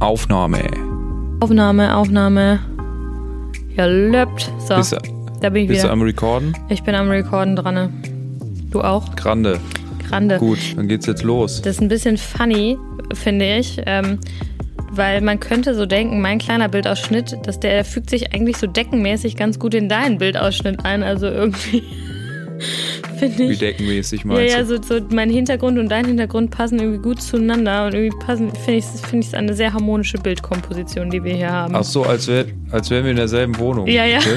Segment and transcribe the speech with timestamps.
[0.00, 0.60] Aufnahme.
[1.40, 2.60] Aufnahme, Aufnahme.
[3.76, 4.50] Ja, löppt.
[4.58, 4.98] So, Bist, du-
[5.40, 5.92] da bin ich bist du wieder.
[5.92, 6.56] am Recorden?
[6.68, 7.90] Ich bin am Recorden dran.
[8.70, 9.14] Du auch?
[9.16, 9.58] Grande.
[10.08, 10.38] Grande.
[10.38, 11.62] Gut, dann geht's jetzt los.
[11.62, 12.76] Das ist ein bisschen funny,
[13.14, 13.80] finde ich.
[13.86, 14.18] Ähm,
[14.90, 18.66] weil man könnte so denken, mein kleiner Bildausschnitt, dass der, der fügt sich eigentlich so
[18.66, 21.02] deckenmäßig ganz gut in deinen Bildausschnitt ein.
[21.02, 21.82] Also irgendwie
[23.30, 23.58] finde Wie ich.
[23.58, 24.82] deckenmäßig Ja, meinst ja, du?
[24.82, 28.78] so, so mein Hintergrund und dein Hintergrund passen irgendwie gut zueinander und irgendwie passen, finde
[28.78, 31.74] ich, finde ich es eine sehr harmonische Bildkomposition, die wir hier haben.
[31.74, 33.86] Ach so, als, wär, als wären wir in derselben Wohnung.
[33.86, 34.18] Ja, ja.
[34.18, 34.36] Okay?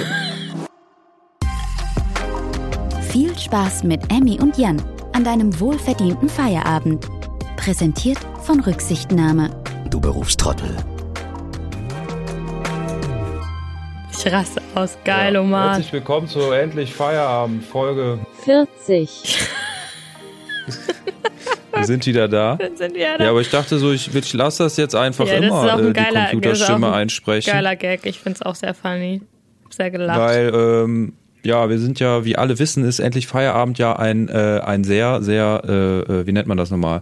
[3.12, 4.82] Viel Spaß mit Emmy und Jan
[5.14, 7.08] an deinem wohlverdienten Feierabend.
[7.56, 9.50] Präsentiert von Rücksichtnahme.
[9.90, 10.76] Du Berufstrottel.
[14.28, 14.98] Ich raste aus.
[15.06, 15.70] Geil, Ja, Omar.
[15.70, 18.20] Herzlich willkommen zur endlich Feierabend-Folge.
[18.44, 19.38] 40.
[21.74, 22.58] Wir sind wieder da.
[22.76, 23.24] Sind wir da?
[23.24, 25.72] Ja, aber ich dachte so, ich, ich lasse das jetzt einfach Ja, das immer ist
[25.72, 27.54] auch ein äh, die geiler- das ist auch Computerstimme ein einsprechen.
[27.54, 28.06] Geiler Gag.
[28.06, 29.22] Ich finde es auch sehr funny.
[29.70, 30.20] Sehr gelacht.
[30.20, 34.60] Weil, ähm, ja, wir sind ja, wie alle wissen, ist endlich Feierabend ja ein, äh,
[34.66, 35.72] ein sehr, sehr, äh,
[36.22, 37.02] äh, wie nennt man das nochmal?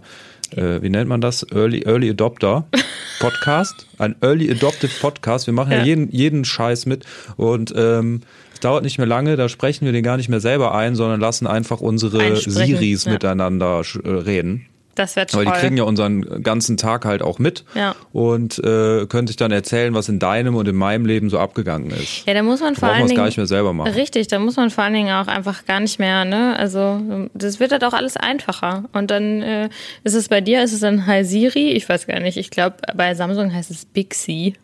[0.54, 1.46] Äh, wie nennt man das?
[1.52, 2.66] Early, Early Adopter
[3.20, 3.86] Podcast.
[3.98, 5.46] Ein Early Adopted Podcast.
[5.46, 5.84] Wir machen ja, Ja.
[5.84, 7.04] jeden, jeden Scheiß mit.
[7.36, 8.20] Und ähm,
[8.54, 11.20] es dauert nicht mehr lange, da sprechen wir den gar nicht mehr selber ein, sondern
[11.20, 13.12] lassen einfach unsere Siris ja.
[13.12, 14.66] miteinander äh, reden.
[14.96, 15.46] Das wäre toll.
[15.46, 17.94] Weil die kriegen ja unseren ganzen Tag halt auch mit Ja.
[18.12, 21.90] und äh, können sich dann erzählen, was in deinem und in meinem Leben so abgegangen
[21.90, 22.26] ist.
[22.26, 23.16] ja, da muss man vor allen es Dingen.
[23.18, 23.92] gar nicht mehr selber machen.
[23.92, 26.56] Richtig, da muss man vor allen Dingen auch einfach gar nicht mehr, ne?
[26.58, 28.84] Also, das wird halt auch alles einfacher.
[28.92, 29.68] Und dann äh,
[30.02, 31.70] ist es bei dir, ist es dann Hi Siri?
[31.72, 32.36] Ich weiß gar nicht.
[32.36, 34.54] Ich glaube, bei Samsung heißt es Bixi.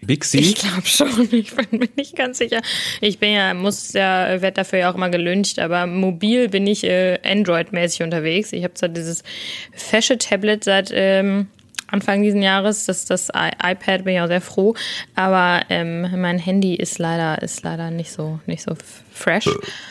[0.00, 0.38] Bixi?
[0.38, 2.60] Ich glaube schon, ich bin mir nicht ganz sicher.
[3.00, 6.84] Ich bin ja, muss ja, werde dafür ja auch immer gelyncht, aber mobil bin ich
[6.84, 8.52] äh, Android-mäßig unterwegs.
[8.52, 9.22] Ich habe zwar dieses
[9.72, 11.48] fesche Tablet seit ähm,
[11.94, 14.74] Anfang diesen Jahres, das, das iPad bin ich auch sehr froh,
[15.14, 18.74] aber ähm, mein Handy ist leider, ist leider nicht so, nicht so
[19.12, 19.48] fresh.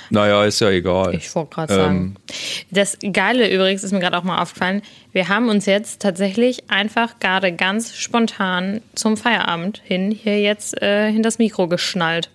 [0.10, 1.16] Naja, ist ja egal.
[1.16, 2.16] Ich wollte gerade sagen.
[2.72, 4.82] Das Geile übrigens ist mir gerade auch mal aufgefallen.
[5.14, 11.10] Wir haben uns jetzt tatsächlich einfach gerade ganz spontan zum Feierabend hin hier jetzt äh,
[11.10, 12.30] hin das Mikro geschnallt.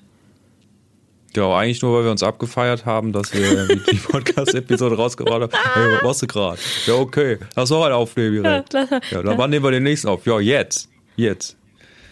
[1.37, 5.53] Ja, eigentlich nur, weil wir uns abgefeiert haben, dass wir die Podcast-Episode rausgebracht haben.
[5.75, 6.59] Hey, was du gerade?
[6.87, 7.39] Ja, okay.
[7.55, 8.73] Lass noch einen aufnehmen direkt.
[8.73, 10.25] Ja, Ja, dann wann nehmen wir den nächsten auf?
[10.27, 10.89] Ja, jetzt.
[11.17, 11.57] Jetzt.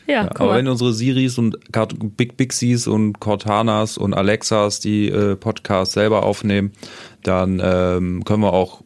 [0.06, 1.58] Ja, Ja, aber wenn unsere Siris und
[2.16, 6.72] Big Bixies und Cortanas und Alexas die äh, Podcasts selber aufnehmen,
[7.22, 8.82] dann ähm, können wir auch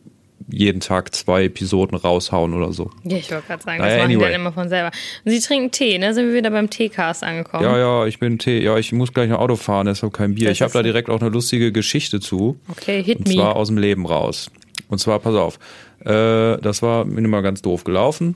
[0.52, 2.90] jeden Tag zwei Episoden raushauen oder so.
[3.04, 4.32] Ja, ich wollte gerade sagen, Naja, das machen die anyway.
[4.32, 4.90] dann immer von selber.
[5.24, 6.14] Und sie trinken Tee, ne?
[6.14, 7.64] Sind wir wieder beim Teecast angekommen?
[7.64, 8.62] Ja, ja, ich bin Tee.
[8.62, 10.48] Ja, ich muss gleich noch Auto fahren, deshalb kein Bier.
[10.48, 12.58] Das ich habe da direkt auch eine lustige Geschichte zu.
[12.68, 13.34] Okay, hit Und me.
[13.34, 14.50] zwar aus dem Leben raus.
[14.88, 15.58] Und zwar, pass auf,
[16.04, 18.34] äh, das war mir mal ganz doof gelaufen.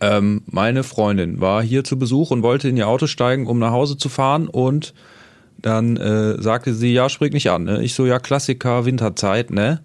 [0.00, 3.70] Ähm, meine Freundin war hier zu Besuch und wollte in ihr Auto steigen, um nach
[3.70, 4.48] Hause zu fahren.
[4.48, 4.92] Und
[5.58, 7.64] dann äh, sagte sie, ja, spring nicht an.
[7.64, 7.82] Ne?
[7.82, 9.80] Ich so, ja, Klassiker, Winterzeit, ne?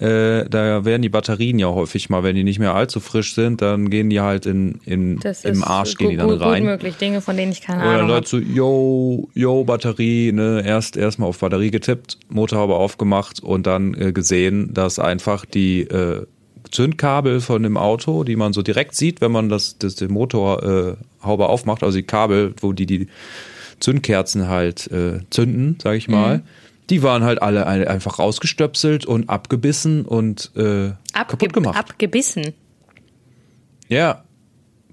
[0.00, 3.62] Äh, da werden die Batterien ja häufig mal, wenn die nicht mehr allzu frisch sind,
[3.62, 6.62] dann gehen die halt in, in, das im Arsch, gut, gehen die dann gut, rein.
[6.62, 6.96] gut möglich.
[6.96, 8.44] Dinge, von denen ich keine Oder Ahnung Leute habe.
[8.46, 14.12] so, yo, yo, Batterie, ne, erst erstmal auf Batterie getippt, Motorhaube aufgemacht und dann äh,
[14.12, 16.26] gesehen, dass einfach die äh,
[16.70, 20.98] Zündkabel von dem Auto, die man so direkt sieht, wenn man das, das den Motorhaube
[21.22, 23.08] äh, aufmacht, also die Kabel, wo die die
[23.80, 26.42] Zündkerzen halt äh, zünden, sag ich mal,
[26.90, 31.78] die waren halt alle ein- einfach rausgestöpselt und abgebissen und äh, kaputt gemacht.
[31.78, 32.52] Abgebissen.
[33.88, 34.24] Ja,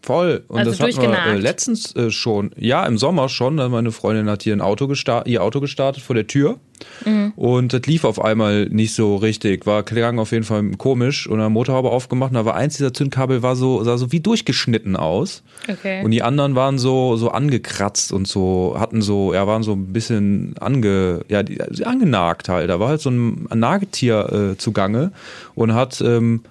[0.02, 0.44] voll.
[0.48, 2.52] Und Also das hatten wir äh, letztens äh, schon.
[2.58, 3.60] Ja, im Sommer schon.
[3.60, 4.88] Also Meine Freundin hat hier ein Auto
[5.26, 6.60] ihr Auto gestartet vor der Tür.
[7.06, 7.21] Mhm.
[7.42, 9.66] Und das lief auf einmal nicht so richtig.
[9.66, 11.26] War klang auf jeden Fall komisch.
[11.26, 12.30] Und dann Motorhaube aufgemacht.
[12.30, 15.42] Und da war eins dieser Zündkabel war so, sah so wie durchgeschnitten aus.
[15.68, 16.06] Okay.
[16.06, 19.88] Und die anderen waren so, so angekratzt und so, hatten so, ja, waren so ein
[19.88, 22.70] bisschen ange, ja, die, angenagt halt.
[22.70, 25.12] Da war halt so ein Nagetier äh, zugange
[25.56, 26.42] und hat, ähm,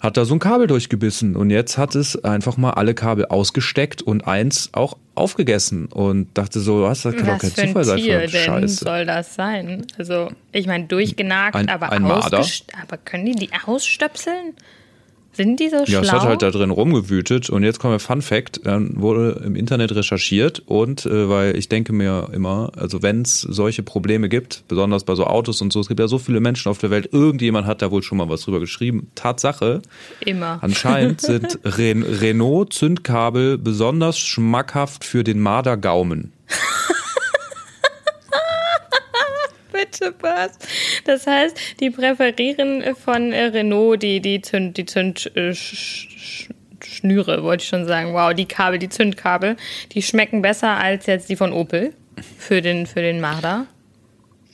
[0.00, 4.00] hat da so ein Kabel durchgebissen und jetzt hat es einfach mal alle Kabel ausgesteckt
[4.02, 7.68] und eins auch aufgegessen und dachte so, was, das kann doch Was kein für ein
[7.68, 8.84] Zufall sein Tier denn Scheiße.
[8.84, 9.84] soll das sein?
[9.98, 12.04] Also, ich meine, durchgenagt, Ein- aber ein
[12.82, 14.54] Aber können die die ausstöpseln?
[15.38, 16.00] Sind die so Ja, schlau?
[16.02, 19.54] es hat halt da drin rumgewütet und jetzt kommt der Fun Fact, dann wurde im
[19.54, 24.64] Internet recherchiert und äh, weil ich denke mir immer, also wenn es solche Probleme gibt,
[24.66, 27.10] besonders bei so Autos und so, es gibt ja so viele Menschen auf der Welt,
[27.12, 29.12] irgendjemand hat da wohl schon mal was drüber geschrieben.
[29.14, 29.80] Tatsache,
[30.26, 30.58] Immer.
[30.62, 36.32] anscheinend sind Ren Renault Zündkabel besonders schmackhaft für den Mardergaumen.
[40.20, 40.58] Was?
[41.04, 45.54] Das heißt, die präferieren von äh, Renault die, die Zünd, die Zünd, äh,
[46.84, 48.12] Schnüre, wollte ich schon sagen.
[48.14, 49.56] Wow, die Kabel, die Zündkabel,
[49.92, 51.92] die schmecken besser als jetzt die von Opel
[52.38, 53.66] für den, für den Marder.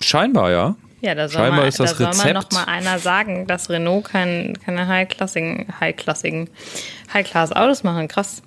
[0.00, 0.76] Scheinbar, ja.
[1.00, 3.46] Ja, da soll, Scheinbar mal, ist das da soll mal Rezept- noch mal einer sagen,
[3.46, 6.48] dass Renault kein, keine high-klassigen, high-klassigen,
[7.12, 8.08] high-class-Autos machen.
[8.08, 8.42] Krass.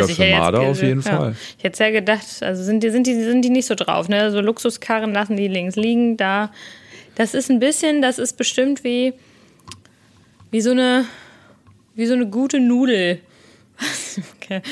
[0.00, 1.16] Ja, für Marder auf jeden ja.
[1.16, 1.36] Fall.
[1.58, 4.30] Ich hätte ja gedacht, also sind die, sind die, sind die nicht so drauf, ne?
[4.30, 6.50] So Luxuskarren lassen die links liegen, da.
[7.16, 9.12] Das ist ein bisschen, das ist bestimmt wie,
[10.50, 11.04] wie so eine,
[11.94, 13.20] wie so eine gute Nudel.
[14.40, 14.62] okay.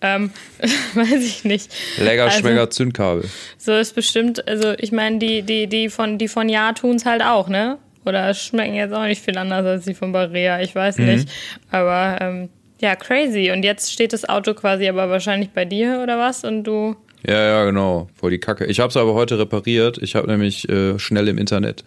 [0.00, 0.30] Ähm,
[0.94, 1.70] weiß ich nicht.
[1.98, 3.24] Lecker Also- Schmecker Zündkabel.
[3.58, 7.04] so ist bestimmt, also ich meine, die, die, die von, die von Ja tun es
[7.06, 7.78] halt auch, ne?
[8.04, 11.06] Oder schmecken jetzt auch nicht viel anders als die von Barea, ich weiß Mhm.
[11.06, 11.28] nicht.
[11.70, 12.48] Aber ähm,
[12.80, 13.50] ja, crazy.
[13.52, 16.44] Und jetzt steht das Auto quasi aber wahrscheinlich bei dir oder was?
[16.44, 16.96] Und du.
[17.26, 18.08] Ja, ja, genau.
[18.14, 18.66] Voll die Kacke.
[18.66, 19.98] Ich habe es aber heute repariert.
[19.98, 21.84] Ich habe nämlich äh, schnell im Internet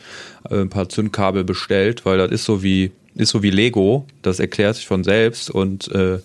[0.50, 4.06] äh, ein paar Zündkabel bestellt, weil das ist so wie ist so wie Lego.
[4.21, 6.19] Das erklärt sich von selbst und äh,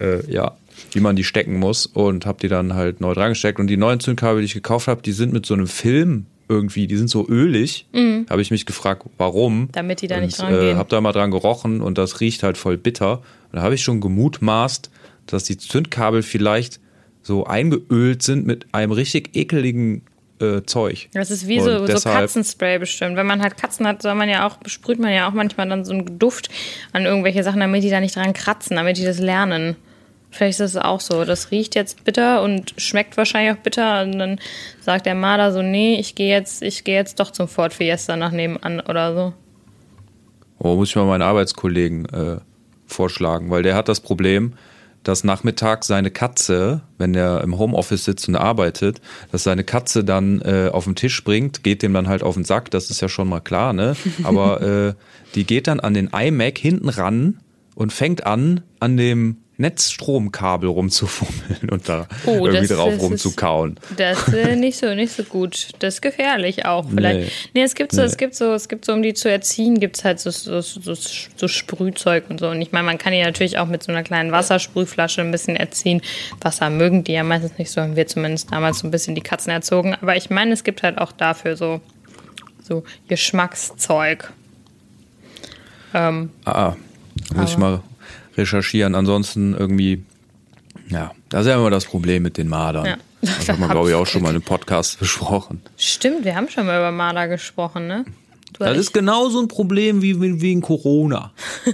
[0.00, 0.56] äh, ja,
[0.92, 3.58] wie man die stecken muss und habe die dann halt neu dran gesteckt.
[3.58, 6.86] Und die neuen Zündkabel, die ich gekauft habe, die sind mit so einem Film irgendwie,
[6.86, 7.86] die sind so ölig.
[8.28, 9.60] Habe ich mich gefragt, warum?
[9.60, 9.68] Mhm.
[9.72, 10.76] Damit die da nicht und, dran gehen.
[10.76, 13.18] Äh, hab da mal dran gerochen und das riecht halt voll bitter.
[13.52, 14.90] Und da habe ich schon gemutmaßt,
[15.26, 16.80] dass die Zündkabel vielleicht
[17.22, 20.02] so eingeölt sind mit einem richtig ekeligen
[20.40, 21.08] äh, Zeug.
[21.14, 23.16] Das ist wie so, so Katzenspray bestimmt.
[23.16, 25.84] Wenn man halt Katzen hat, soll man ja auch, besprüht man ja auch manchmal dann
[25.84, 26.50] so einen Duft
[26.92, 29.76] an irgendwelche Sachen, damit die da nicht dran kratzen, damit die das lernen.
[30.34, 31.24] Vielleicht ist es auch so.
[31.24, 34.02] Das riecht jetzt bitter und schmeckt wahrscheinlich auch bitter.
[34.02, 34.40] Und dann
[34.80, 38.16] sagt der Marder so, nee, ich gehe jetzt, ich gehe jetzt doch zum Ford Fiesta
[38.16, 39.32] nach nebenan oder so.
[40.58, 42.38] Oh, muss ich mal meinen Arbeitskollegen äh,
[42.86, 44.54] vorschlagen, weil der hat das Problem,
[45.04, 49.00] dass nachmittags seine Katze, wenn er im Homeoffice sitzt und arbeitet,
[49.30, 52.44] dass seine Katze dann äh, auf den Tisch springt, geht dem dann halt auf den
[52.44, 53.94] Sack, das ist ja schon mal klar, ne?
[54.24, 54.94] Aber äh,
[55.36, 57.38] die geht dann an den iMac hinten ran
[57.76, 63.02] und fängt an, an dem Netzstromkabel rumzufummeln und da Oh, irgendwie das- drauf das ist-
[63.02, 63.76] rumzukauen.
[63.96, 65.68] Das ist äh, nicht so, nicht so gut.
[65.78, 66.88] Das ist gefährlich auch.
[66.88, 67.20] Vielleicht.
[67.20, 67.30] Nee.
[67.54, 68.06] Nee, es gibt so, Nee.
[68.08, 70.60] es gibt so, es gibt so, um die zu erziehen, gibt es halt so, so,
[70.60, 72.48] so, so Sprühzeug und so.
[72.48, 75.54] Und ich meine, man kann die natürlich auch mit so einer kleinen Wassersprühflasche ein bisschen
[75.54, 76.02] erziehen.
[76.40, 79.20] Wasser mögen die ja meistens nicht so, haben wir zumindest damals so ein bisschen die
[79.22, 79.94] Katzen erzogen.
[80.00, 81.80] Aber ich meine, es gibt halt auch dafür so,
[82.62, 84.32] so Geschmackszeug.
[85.94, 86.74] Ähm, Ah,
[87.36, 87.80] muss ich mal
[88.36, 88.94] recherchieren.
[88.94, 90.02] Ansonsten irgendwie,
[90.88, 92.86] ja, das ist ja immer das Problem mit den Madern.
[92.86, 92.96] Ja.
[93.20, 95.62] Das hat man, glaube ich, auch schon mal in einem Podcast besprochen.
[95.76, 98.04] stimmt, wir haben schon mal über Marder gesprochen, ne?
[98.52, 100.12] Du Das ist genauso ein Problem wie,
[100.54, 101.32] ein Corona.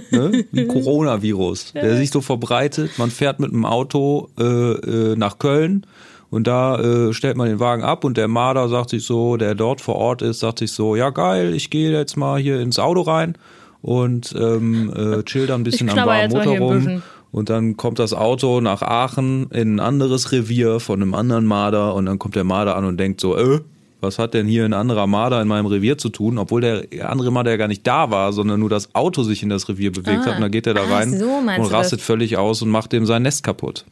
[0.09, 0.45] Ne?
[0.51, 1.73] Wie ein Coronavirus.
[1.73, 2.97] Der sich so verbreitet.
[2.97, 5.85] Man fährt mit einem Auto äh, äh, nach Köln
[6.31, 9.53] und da äh, stellt man den Wagen ab und der Marder sagt sich so, der
[9.53, 12.79] dort vor Ort ist, sagt sich so, ja geil, ich gehe jetzt mal hier ins
[12.79, 13.35] Auto rein
[13.81, 17.03] und ähm, äh, chill da ein bisschen am warmen Motor rum.
[17.31, 21.95] Und dann kommt das Auto nach Aachen in ein anderes Revier von einem anderen Marder
[21.95, 23.61] und dann kommt der Marder an und denkt so, äh,
[24.01, 26.37] was hat denn hier ein anderer Marder in meinem Revier zu tun?
[26.39, 29.49] Obwohl der andere Marder ja gar nicht da war, sondern nur das Auto sich in
[29.49, 30.25] das Revier bewegt Ah.
[30.25, 30.35] hat.
[30.35, 32.05] Und dann geht er da Ach, rein so und rastet das?
[32.05, 33.85] völlig aus und macht dem sein Nest kaputt.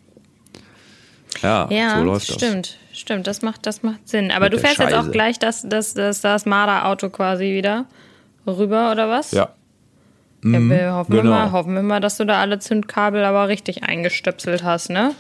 [1.44, 2.36] Ja, Ja, so läuft das.
[2.36, 4.32] stimmt, stimmt, das macht, das macht Sinn.
[4.32, 5.12] Aber Mit du fährst jetzt auch Scheiße.
[5.12, 7.86] gleich das, das, das, das Marder-Auto quasi wieder
[8.48, 9.32] rüber, oder was?
[9.32, 9.50] Ja.
[10.44, 11.34] Ja wir hoffen, wir genau.
[11.34, 15.14] mal, hoffen wir mal, dass du da alle Zündkabel aber richtig eingestöpselt hast, ne?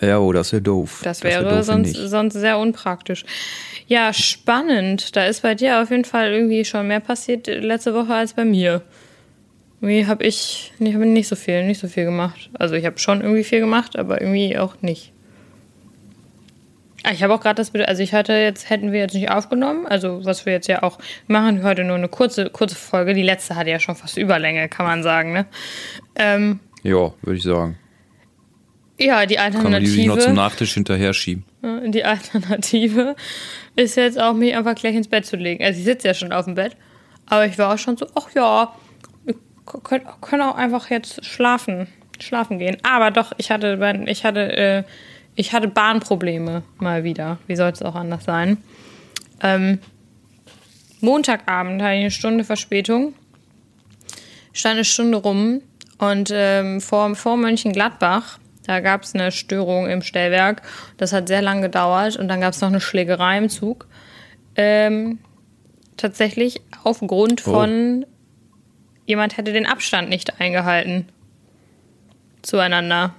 [0.00, 1.00] Ja, oh, das wäre doof.
[1.02, 3.24] Das wär wäre doof, sonst, sonst sehr unpraktisch.
[3.88, 5.16] Ja, spannend.
[5.16, 8.44] Da ist bei dir auf jeden Fall irgendwie schon mehr passiert letzte Woche als bei
[8.44, 8.82] mir.
[9.80, 12.50] Irgendwie habe ich, ich hab nicht so viel, nicht so viel gemacht.
[12.54, 15.12] Also ich habe schon irgendwie viel gemacht, aber irgendwie auch nicht.
[17.04, 19.86] Ah, Ich habe auch gerade das, also ich hatte jetzt, hätten wir jetzt nicht aufgenommen,
[19.86, 23.14] also was wir jetzt ja auch machen, heute nur eine kurze, kurze Folge.
[23.14, 25.46] Die letzte hatte ja schon fast Überlänge, kann man sagen, ne?
[26.16, 27.78] Ähm, Ja, würde ich sagen.
[28.98, 30.34] ja, die Kann man die sich noch zum Alternative.
[30.34, 31.44] Nachtisch hinterher schieben.
[31.86, 33.14] Die Alternative
[33.76, 35.62] ist jetzt auch, mich einfach gleich ins Bett zu legen.
[35.62, 36.76] Also ich sitze ja schon auf dem Bett,
[37.26, 38.72] aber ich war auch schon so, ach ja,
[39.24, 39.34] wir
[40.20, 41.86] können, auch einfach jetzt schlafen,
[42.20, 42.76] schlafen gehen.
[42.82, 44.82] Aber doch, ich hatte, ich hatte, äh,
[45.38, 47.38] ich hatte Bahnprobleme mal wieder.
[47.46, 48.56] Wie soll es auch anders sein?
[49.40, 49.78] Ähm,
[51.00, 53.14] Montagabend hatte ich eine Stunde Verspätung,
[54.52, 55.62] stand eine Stunde rum
[55.98, 60.62] und ähm, vor, vor Mönchengladbach, da gab es eine Störung im Stellwerk.
[60.96, 63.86] Das hat sehr lange gedauert und dann gab es noch eine Schlägerei im Zug.
[64.56, 65.20] Ähm,
[65.96, 67.52] tatsächlich aufgrund Oh.
[67.52, 68.04] von
[69.06, 71.08] jemand hätte den Abstand nicht eingehalten
[72.42, 73.14] zueinander.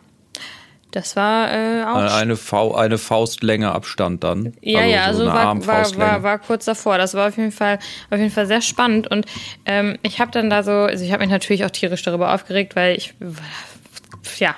[0.91, 2.15] Das war äh, auch.
[2.15, 4.53] Eine, Fa eine Faustlänge Abstand dann.
[4.61, 6.97] Ja, also ja, also so war, war, war, war kurz davor.
[6.97, 7.77] Das war auf jeden Fall,
[8.09, 9.09] auf jeden Fall sehr spannend.
[9.09, 9.25] Und
[9.65, 12.75] ähm, ich habe dann da so, also ich habe mich natürlich auch tierisch darüber aufgeregt,
[12.75, 13.13] weil ich,
[14.39, 14.55] ja,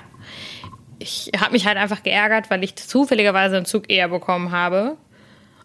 [0.98, 4.96] ich habe mich halt einfach geärgert, weil ich zufälligerweise einen Zug eher bekommen habe.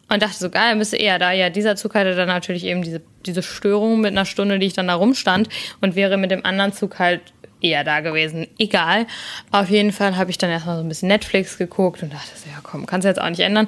[0.09, 1.31] Und dachte so, geil, müsste eher da.
[1.33, 4.73] Ja, dieser Zug hatte dann natürlich eben diese, diese Störung mit einer Stunde, die ich
[4.73, 5.49] dann da rumstand
[5.81, 7.21] und wäre mit dem anderen Zug halt
[7.61, 8.47] eher da gewesen.
[8.57, 9.07] Egal.
[9.51, 12.49] Auf jeden Fall habe ich dann erstmal so ein bisschen Netflix geguckt und dachte so,
[12.49, 13.67] ja komm, kannst jetzt auch nicht ändern.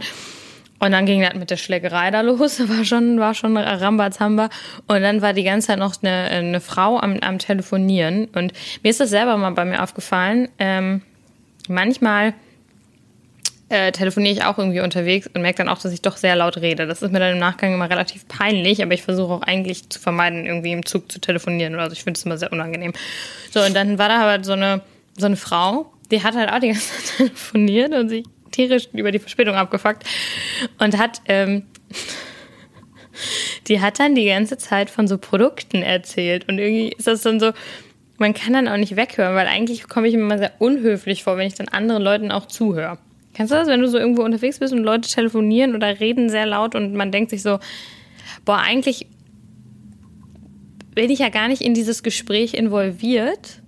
[0.79, 4.49] Und dann ging das mit der Schlägerei da los, war schon, war schon Rambazamba.
[4.87, 8.25] Und dann war die ganze Zeit noch eine, eine Frau am, am Telefonieren.
[8.33, 8.53] Und
[8.83, 10.47] mir ist das selber mal bei mir aufgefallen.
[10.57, 11.01] Ähm,
[11.67, 12.33] manchmal
[13.69, 16.57] äh, telefoniere ich auch irgendwie unterwegs und merke dann auch, dass ich doch sehr laut
[16.57, 16.87] rede.
[16.87, 19.99] Das ist mir dann im Nachgang immer relativ peinlich, aber ich versuche auch eigentlich zu
[19.99, 21.75] vermeiden, irgendwie im Zug zu telefonieren.
[21.75, 22.93] Also ich finde es immer sehr unangenehm.
[23.51, 24.81] So, und dann war da aber so eine,
[25.17, 29.11] so eine Frau, die hat halt auch die ganze Zeit telefoniert und sich tierisch über
[29.11, 30.03] die Verspätung abgefuckt
[30.79, 31.65] und hat, ähm,
[33.67, 37.39] die hat dann die ganze Zeit von so Produkten erzählt und irgendwie ist das dann
[37.39, 37.51] so,
[38.17, 41.37] man kann dann auch nicht weghören, weil eigentlich komme ich mir immer sehr unhöflich vor,
[41.37, 42.97] wenn ich dann anderen Leuten auch zuhöre.
[43.39, 46.45] Kennst du das, wenn du so irgendwo unterwegs bist und Leute telefonieren oder reden sehr
[46.45, 47.59] laut und man denkt sich so,
[48.43, 49.07] boah, eigentlich
[50.93, 53.61] bin ich ja gar nicht in dieses Gespräch involviert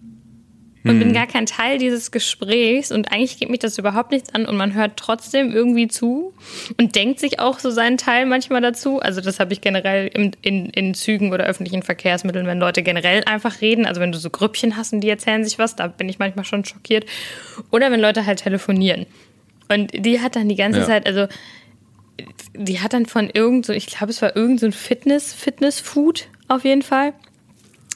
[0.84, 1.00] und hm.
[1.00, 4.58] bin gar kein Teil dieses Gesprächs und eigentlich geht mich das überhaupt nichts an und
[4.58, 6.34] man hört trotzdem irgendwie zu
[6.78, 9.00] und denkt sich auch so seinen Teil manchmal dazu.
[9.00, 13.24] Also das habe ich generell in, in, in Zügen oder öffentlichen Verkehrsmitteln, wenn Leute generell
[13.24, 16.10] einfach reden, also wenn du so Grüppchen hast und die erzählen sich was, da bin
[16.10, 17.06] ich manchmal schon schockiert.
[17.72, 19.06] Oder wenn Leute halt telefonieren.
[19.72, 20.86] Und die hat dann die ganze ja.
[20.86, 21.28] Zeit, also
[22.54, 26.28] die hat dann von irgend so, ich glaube, es war irgend so ein Fitness, Fitness-Food
[26.48, 27.14] auf jeden Fall,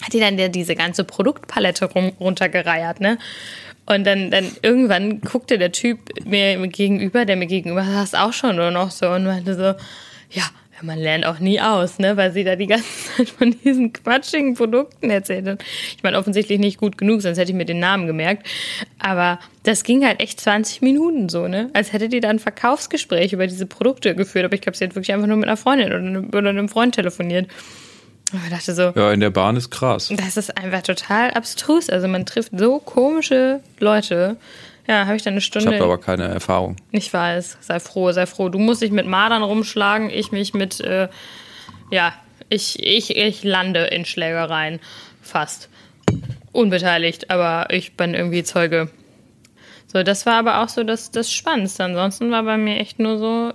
[0.01, 3.17] hat die dann diese ganze Produktpalette rum, runtergereiert, ne?
[3.87, 8.55] Und dann, dann irgendwann guckte der Typ mir gegenüber, der mir gegenüber saß, auch schon
[8.55, 9.75] nur noch so und meinte so,
[10.31, 10.43] ja,
[10.85, 12.85] man lernt auch nie aus, ne, weil sie da die ganze
[13.17, 15.63] Zeit von diesen quatschigen Produkten erzählt hat.
[15.95, 18.45] Ich meine, offensichtlich nicht gut genug, sonst hätte ich mir den Namen gemerkt.
[18.99, 21.69] Aber das ging halt echt 20 Minuten so, ne?
[21.73, 24.45] Als hätte die da ein Verkaufsgespräch über diese Produkte geführt.
[24.45, 26.69] Aber ich glaube, sie hat wirklich einfach nur mit einer Freundin oder einem, oder einem
[26.69, 27.49] Freund telefoniert.
[28.31, 28.91] Und ich dachte so.
[28.95, 30.11] Ja, in der Bahn ist krass.
[30.15, 31.89] Das ist einfach total abstrus.
[31.89, 34.37] Also man trifft so komische Leute.
[34.87, 35.69] Ja, habe ich dann eine Stunde.
[35.69, 36.75] Ich habe aber keine Erfahrung.
[36.91, 38.49] Ich weiß, sei froh, sei froh.
[38.49, 41.09] Du musst dich mit Madern rumschlagen, ich mich mit, äh,
[41.91, 42.13] ja,
[42.49, 44.79] ich, ich, ich lande in Schlägereien.
[45.21, 45.69] Fast.
[46.51, 48.89] Unbeteiligt, aber ich bin irgendwie Zeuge.
[49.87, 51.83] So, das war aber auch so das, das Spannendste.
[51.83, 53.53] Ansonsten war bei mir echt nur so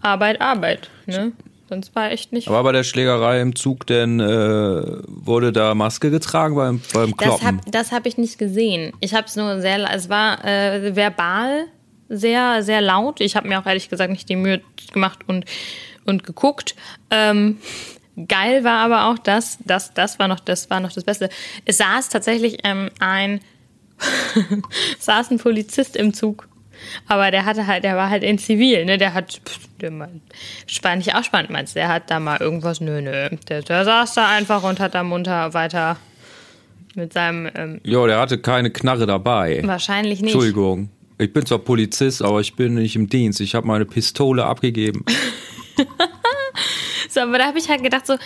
[0.00, 0.90] Arbeit, Arbeit.
[1.06, 1.32] Ne?
[1.70, 2.48] Sonst war echt nicht.
[2.48, 4.26] Aber bei der Schlägerei im Zug denn äh,
[5.06, 7.60] wurde da Maske getragen beim, beim Kloppen?
[7.70, 8.92] Das habe hab ich nicht gesehen.
[8.98, 11.66] Ich habe es nur sehr, es war äh, verbal
[12.08, 13.20] sehr, sehr laut.
[13.20, 14.60] Ich habe mir auch ehrlich gesagt nicht die Mühe
[14.92, 15.44] gemacht und,
[16.04, 16.74] und geguckt.
[17.10, 17.58] Ähm,
[18.26, 21.28] geil war aber auch das, das, das war noch, das war noch das Beste.
[21.66, 23.40] Es saß tatsächlich ähm, ein,
[24.98, 26.48] saß ein Polizist im Zug
[27.06, 28.98] aber der hatte halt, der war halt in Zivil, ne?
[28.98, 29.90] Der hat, pff, der
[30.66, 33.30] spannend, nicht auch spannend meinst Der hat da mal irgendwas, nö, nö.
[33.48, 35.96] Der, der saß da einfach und hat da munter weiter
[36.94, 37.50] mit seinem.
[37.54, 39.60] Ähm, jo, der hatte keine Knarre dabei.
[39.64, 40.34] Wahrscheinlich nicht.
[40.34, 40.90] Entschuldigung.
[41.18, 43.40] Ich bin zwar Polizist, aber ich bin nicht im Dienst.
[43.40, 45.04] Ich habe meine Pistole abgegeben.
[47.10, 48.16] so, aber da habe ich halt gedacht, so,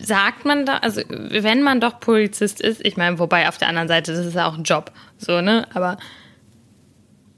[0.00, 3.88] sagt man da, also wenn man doch Polizist ist, ich meine, wobei auf der anderen
[3.88, 5.68] Seite, das ist ja auch ein Job, so, ne?
[5.74, 5.96] Aber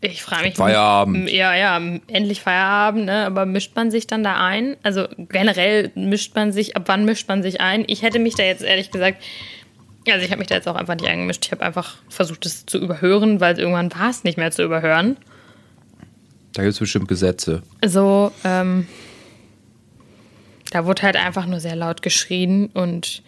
[0.00, 0.54] ich frage mich.
[0.54, 1.30] Feierabend.
[1.30, 1.76] Ja, ja,
[2.06, 3.26] endlich Feierabend, ne?
[3.26, 4.76] Aber mischt man sich dann da ein?
[4.82, 7.84] Also generell mischt man sich, ab wann mischt man sich ein?
[7.86, 9.22] Ich hätte mich da jetzt ehrlich gesagt,
[10.08, 11.46] also ich habe mich da jetzt auch einfach nicht eingemischt.
[11.46, 15.16] Ich habe einfach versucht, es zu überhören, weil irgendwann war es nicht mehr zu überhören.
[16.52, 17.62] Da gibt es bestimmt Gesetze.
[17.84, 18.86] So, ähm,
[20.70, 23.22] da wurde halt einfach nur sehr laut geschrien und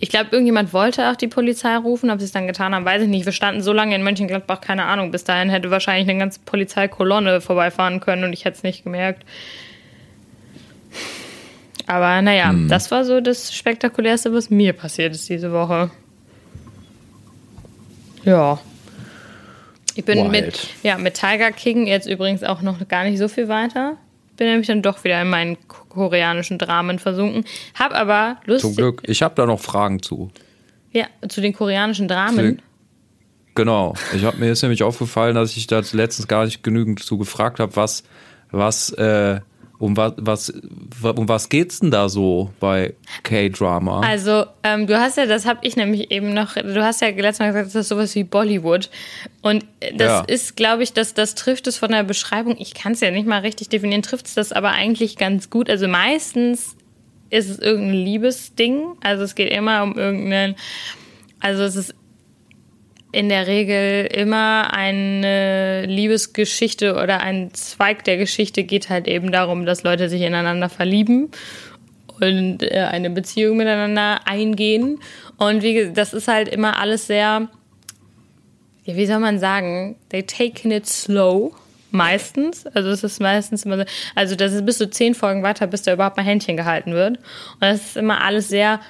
[0.00, 3.02] ich glaube, irgendjemand wollte auch die Polizei rufen, ob sie es dann getan haben, weiß
[3.02, 3.24] ich nicht.
[3.24, 5.10] Wir standen so lange in Mönchengladbach, keine Ahnung.
[5.10, 9.24] Bis dahin hätte wahrscheinlich eine ganze Polizeikolonne vorbeifahren können und ich hätte es nicht gemerkt.
[11.86, 12.68] Aber naja, hm.
[12.68, 15.90] das war so das Spektakulärste, was mir passiert ist diese Woche.
[18.24, 18.60] Ja.
[19.96, 23.48] Ich bin mit, ja, mit Tiger King jetzt übrigens auch noch gar nicht so viel
[23.48, 23.96] weiter
[24.38, 27.44] bin nämlich dann doch wieder in meinen koreanischen Dramen versunken.
[27.78, 28.62] Hab aber Lust.
[28.62, 29.02] Zum Glück.
[29.04, 30.30] Ich habe da noch Fragen zu.
[30.92, 32.62] Ja, zu den koreanischen Dramen.
[33.54, 33.94] genau.
[34.14, 37.60] Ich habe mir ist nämlich aufgefallen, dass ich da letztens gar nicht genügend zu gefragt
[37.60, 38.04] habe, was,
[38.50, 39.40] was, äh,
[39.80, 44.00] Um was, was, um was geht's denn da so bei K-Drama?
[44.00, 47.38] Also, ähm, du hast ja, das habe ich nämlich eben noch, du hast ja letztes
[47.38, 48.90] Mal gesagt, das ist sowas wie Bollywood.
[49.40, 50.20] Und das Ja.
[50.22, 53.26] ist, glaube ich, das, das trifft es von der Beschreibung, ich kann es ja nicht
[53.28, 55.70] mal richtig definieren, trifft es das aber eigentlich ganz gut.
[55.70, 56.74] Also meistens
[57.30, 58.82] ist es irgendein Liebesding.
[59.02, 60.56] Also es geht immer um irgendeinen,
[61.38, 61.94] also es ist
[63.10, 69.64] in der Regel immer eine Liebesgeschichte oder ein Zweig der Geschichte geht halt eben darum,
[69.64, 71.30] dass Leute sich ineinander verlieben
[72.20, 74.98] und äh, eine Beziehung miteinander eingehen.
[75.36, 77.48] Und wie gesagt, das ist halt immer alles sehr,
[78.84, 81.54] ja, wie soll man sagen, they taken it slow.
[81.90, 83.84] Meistens, also es ist meistens immer so,
[84.14, 87.16] also das ist bis zu zehn Folgen weiter, bis da überhaupt mal Händchen gehalten wird.
[87.16, 88.80] Und das ist immer alles sehr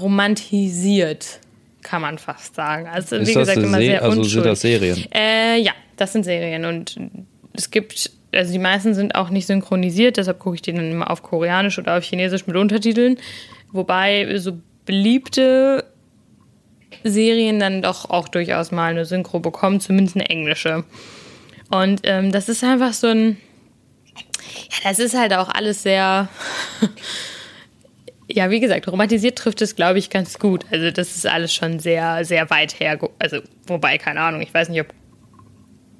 [0.00, 1.40] romantisiert,
[1.86, 2.88] kann man fast sagen.
[2.88, 4.32] Also ist wie gesagt, immer Se- sehr also unschuldig.
[4.32, 5.06] sind das Serien?
[5.14, 6.98] Äh, ja, das sind Serien und
[7.54, 11.10] es gibt, also die meisten sind auch nicht synchronisiert, deshalb gucke ich die dann immer
[11.10, 13.18] auf Koreanisch oder auf Chinesisch mit Untertiteln.
[13.72, 15.84] Wobei so beliebte
[17.04, 20.84] Serien dann doch auch durchaus mal eine Synchro bekommen, zumindest eine englische.
[21.70, 23.36] Und ähm, das ist einfach so ein,
[24.16, 26.28] ja, das ist halt auch alles sehr,
[28.36, 30.66] ja, wie gesagt, romantisiert trifft es, glaube ich, ganz gut.
[30.70, 32.98] Also das ist alles schon sehr, sehr weit her.
[33.18, 34.88] Also, wobei, keine Ahnung, ich weiß nicht, ob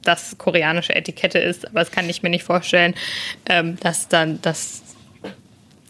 [0.03, 2.95] das koreanische Etikette ist, aber das kann ich mir nicht vorstellen,
[3.49, 4.83] ähm, dass dann, dass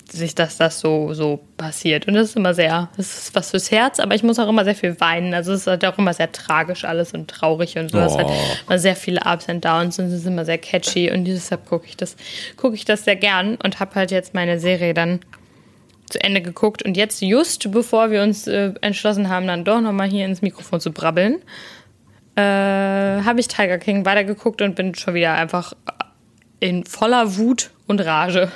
[0.09, 2.07] sich das, das so, so passiert.
[2.07, 4.65] Und das ist immer sehr, das ist was fürs Herz, aber ich muss auch immer
[4.65, 5.35] sehr viel weinen.
[5.35, 7.99] Also es ist halt auch immer sehr tragisch alles und traurig und so.
[7.99, 8.35] Es hat Oh.
[8.69, 11.87] immer sehr viele Ups and Downs und es ist immer sehr catchy und deshalb gucke
[11.87, 12.17] ich das,
[12.57, 15.21] gucke ich das sehr gern und habe halt jetzt meine Serie dann
[16.09, 20.09] zu Ende geguckt und jetzt just bevor wir uns äh, entschlossen haben, dann doch nochmal
[20.09, 21.39] hier ins Mikrofon zu brabbeln,
[22.37, 25.73] äh, habe ich Tiger King weitergeguckt und bin schon wieder einfach
[26.61, 28.51] in voller Wut und Rage.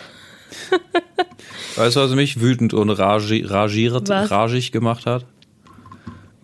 [1.77, 5.25] Weißt du, was mich wütend und ragi ragiert, ragig gemacht hat?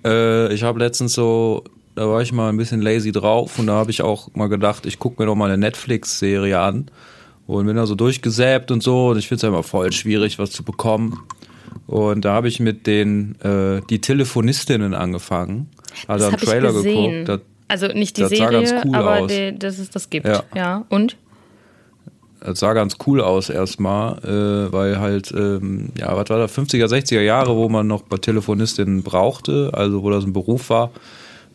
[0.05, 3.75] Äh, ich habe letztens so, da war ich mal ein bisschen lazy drauf und da
[3.75, 6.91] habe ich auch mal gedacht, ich gucke mir doch mal eine Netflix-Serie an
[7.47, 10.39] und bin da so durchgesäbt und so und ich finde es ja immer voll schwierig,
[10.39, 11.23] was zu bekommen.
[11.87, 15.69] Und da habe ich mit den äh, die Telefonistinnen angefangen.
[16.09, 17.25] Das habe ich Trailer gesehen.
[17.25, 17.29] geguckt.
[17.29, 19.31] Da, also nicht die das sah Serie, ganz cool aber aus.
[19.31, 20.27] die, dass es das gibt.
[20.27, 20.43] Ja.
[20.55, 20.85] Ja.
[20.89, 21.17] Und?
[22.41, 26.87] Das sah ganz cool aus erstmal, äh, weil halt, ähm, ja, was war da, 50er,
[26.87, 30.91] 60er Jahre, wo man noch bei Telefonistinnen brauchte, also wo das ein Beruf war,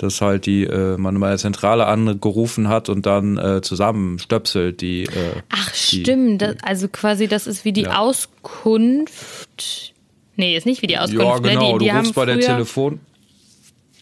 [0.02, 4.82] dass halt die, äh, man mal eine Zentrale angerufen hat und dann äh, zusammen stöpselt
[4.82, 5.04] die.
[5.04, 5.10] Äh,
[5.50, 6.42] Ach, die, stimmt.
[6.42, 7.98] Das, also quasi, das ist wie die Ja.
[8.00, 9.94] Auskunft.
[10.36, 11.24] Nee, ist nicht wie die Auskunft.
[11.24, 11.80] Ja, genau, ne?
[11.80, 13.00] die, die du rufst bei der Telefon.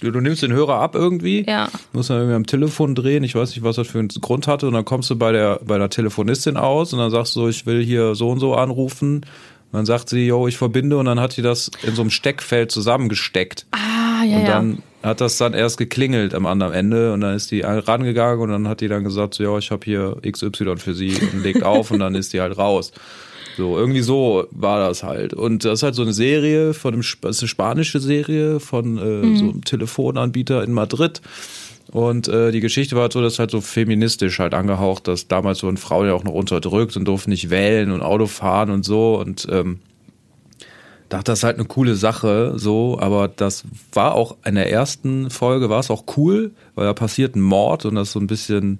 [0.01, 1.67] Du, du nimmst den Hörer ab irgendwie, Ja.
[1.91, 4.65] musst dann irgendwie am Telefon drehen, ich weiß nicht, was das für einen Grund hatte,
[4.67, 7.65] und dann kommst du bei der, bei der Telefonistin aus und dann sagst du, ich
[7.65, 9.25] will hier so und so anrufen.
[9.71, 12.09] Und dann sagt sie, yo, ich verbinde und dann hat die das in so einem
[12.11, 13.65] Steckfeld zusammengesteckt.
[13.71, 14.63] Ah, ja, und ja.
[15.03, 18.67] Hat das dann erst geklingelt am anderen Ende und dann ist die rangegangen und dann
[18.67, 21.91] hat die dann gesagt, so, ja, ich habe hier XY für sie und legt auf
[21.91, 22.91] und dann ist die halt raus.
[23.57, 25.33] So, irgendwie so war das halt.
[25.33, 28.97] Und das ist halt so eine Serie von einem, das ist eine spanische Serie von
[28.97, 29.35] äh, Mhm.
[29.37, 31.21] so einem Telefonanbieter in Madrid.
[31.91, 35.63] Und äh, die Geschichte war halt so, dass halt so feministisch halt angehaucht, dass damals
[35.63, 39.19] wurden Frauen ja auch noch unterdrückt und durften nicht wählen und Auto fahren und so.
[39.19, 39.79] Und ähm,
[41.09, 45.29] dachte, das ist halt eine coole Sache, so, aber das war auch in der ersten
[45.29, 48.79] Folge war es auch cool, weil da passiert ein Mord und das so ein bisschen,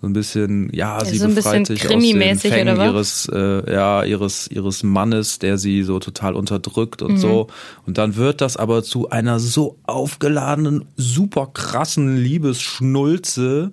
[0.00, 3.72] so ein bisschen, ja, sie so ein befreit bisschen sich aus den Fängen ihres, äh,
[3.72, 7.48] ja, ihres, ihres Mannes, der sie so total unterdrückt und so.
[7.86, 13.72] Und dann wird das aber zu einer so aufgeladenen, super krassen Liebesschnulze.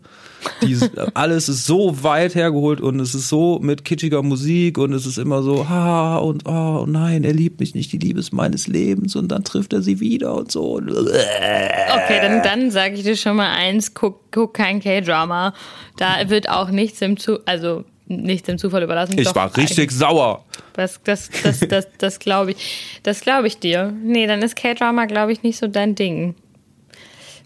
[0.61, 0.77] Die,
[1.13, 5.17] alles ist so weit hergeholt und es ist so mit kitschiger Musik und es ist
[5.17, 9.15] immer so, ha, und oh nein, er liebt mich nicht, die Liebe ist meines Lebens
[9.15, 10.75] und dann trifft er sie wieder und so.
[10.75, 15.53] Okay, dann, dann sage ich dir schon mal eins, guck, guck kein K-Drama.
[15.97, 19.17] Da wird auch nichts im Zu also nichts im Zufall überlassen.
[19.17, 20.45] Ich Doch, war richtig sauer.
[20.73, 22.99] Das, das, das, das, das glaube ich.
[23.03, 23.93] Das glaube ich dir.
[24.03, 26.35] Nee, dann ist K-Drama, glaube ich, nicht so dein Ding.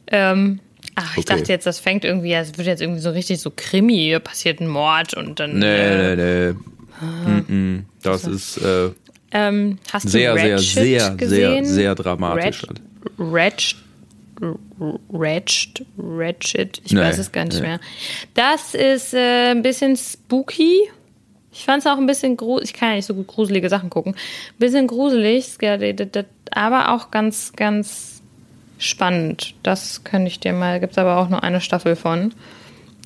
[0.08, 0.60] Ähm,
[0.95, 1.38] ach, ich Okay.
[1.38, 4.67] dachte jetzt, das fängt irgendwie, es wird jetzt irgendwie so richtig so Krimi, passiert ein
[4.67, 5.60] Mord und dann.
[5.60, 6.58] Nee, äh, nee, nee.
[7.27, 7.84] Mm-mm.
[8.04, 8.89] Das ist äh,
[9.32, 11.65] ähm, hast sehr, du sehr, Ratchet sehr, gesehen?
[11.65, 12.63] sehr, sehr dramatisch.
[12.63, 12.82] Ratchet,
[13.17, 13.77] Ratchet,
[15.12, 17.67] Ratchet, Ratchet, ich Nee, weiß es gar nicht nee.
[17.67, 17.80] mehr.
[18.34, 20.89] Das ist äh, ein bisschen spooky.
[21.54, 22.71] Ich fand es auch ein bisschen gruselig.
[22.71, 24.13] Ich kann ja nicht so gut gruselige Sachen gucken.
[24.13, 25.58] Ein bisschen gruselig,
[26.51, 28.21] aber auch ganz, ganz
[28.82, 29.54] spannend.
[29.63, 32.34] Das könnte ich dir mal, gibt es aber auch nur eine Staffel von.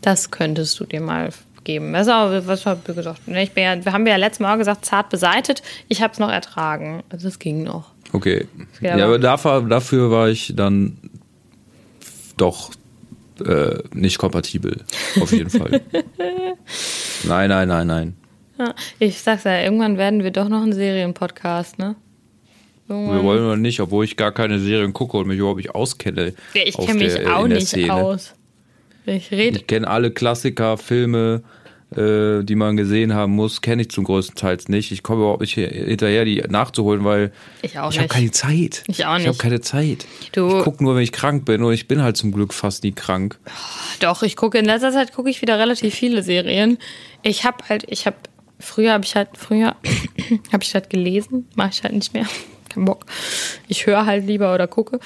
[0.02, 1.30] Das könntest du dir mal
[1.68, 3.28] ist auch, was haben wir gesagt?
[3.28, 5.64] Ne, Ich bin ja, wir haben ja letztes Mal gesagt, zart beseitet.
[5.88, 7.02] Ich habe es noch ertragen.
[7.10, 7.90] Also es ging noch.
[8.14, 8.48] Okay.
[8.82, 10.98] Ja, Ja, aber- dafür, dafür war ich dann
[12.38, 12.70] doch
[13.44, 14.84] äh, nicht kompatibel.
[15.20, 15.82] Auf jeden Fall.
[17.24, 18.18] nein, nein, nein, nein.
[18.60, 21.96] Ja, ich sag's ja, irgendwann werden wir doch noch ein Serienpodcast, ne?
[22.88, 25.74] Irgendwann- Wir wollen oder nicht, obwohl ich gar keine Serien gucke und mich überhaupt nicht
[25.74, 26.34] auskenne.
[26.54, 27.94] Ja, ich kenne mich der- äh, auch nicht Szene.
[27.94, 28.34] aus.
[29.08, 29.32] Ich.
[29.32, 31.44] Ich kenne alle Klassiker, Filme,
[31.96, 34.92] äh, die man gesehen haben muss, kenne ich zum größten Teil nicht.
[34.92, 38.10] Ich komme überhaupt nicht hinterher, die nachzuholen, weil Ich auch ich habe nicht.
[38.14, 38.84] keine Zeit.
[38.88, 39.40] Ich auch Ich habe nicht.
[39.40, 40.06] keine Zeit.
[40.32, 42.84] Du- Ich gucke nur, wenn ich krank bin und ich bin halt zum Glück fast
[42.84, 43.38] nie krank.
[44.00, 46.78] Doch, ich gucke in letzter Zeit gucke ich wieder relativ viele Serien.
[47.22, 48.18] Ich habe halt, ich habe
[48.60, 49.76] früher habe ich halt früher
[50.52, 52.26] habe ich halt gelesen, mache ich halt nicht mehr.
[52.76, 53.06] Kein Bock.
[53.68, 55.00] Ich höre halt lieber oder gucke.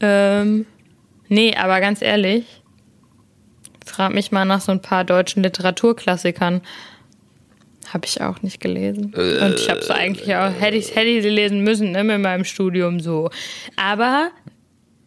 [0.00, 0.66] Ähm,
[1.28, 2.62] nee, aber ganz ehrlich,
[3.84, 6.62] frag mich mal nach so ein paar deutschen Literaturklassikern.
[7.92, 9.14] Habe ich auch nicht gelesen.
[9.14, 12.20] Und ich habe es eigentlich auch, hätte ich, hätte ich sie lesen müssen, ne, mit
[12.20, 13.30] meinem Studium so.
[13.76, 14.30] Aber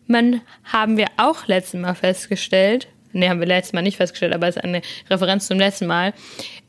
[0.08, 4.48] man haben wir auch letztes Mal festgestellt, ne, haben wir letztes Mal nicht festgestellt, aber
[4.48, 6.14] es ist eine Referenz zum letzten Mal.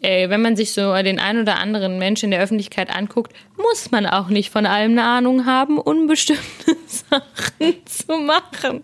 [0.00, 3.90] Äh, wenn man sich so den ein oder anderen Menschen in der Öffentlichkeit anguckt, muss
[3.90, 6.42] man auch nicht von allem eine Ahnung haben, um bestimmte
[6.86, 8.82] Sachen zu machen.